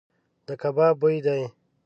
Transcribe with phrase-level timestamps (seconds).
[0.47, 1.41] د کباب بوی دی.